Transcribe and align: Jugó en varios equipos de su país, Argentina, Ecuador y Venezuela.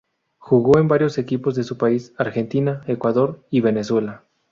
Jugó 0.39 0.79
en 0.79 0.87
varios 0.87 1.19
equipos 1.19 1.53
de 1.53 1.63
su 1.63 1.77
país, 1.77 2.11
Argentina, 2.17 2.81
Ecuador 2.87 3.45
y 3.51 3.61
Venezuela. 3.61 4.23